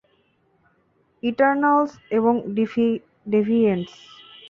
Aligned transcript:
Eternals 1.23 1.91
এবং 2.17 2.33
ডেভিয়েন্টস! 2.55 3.93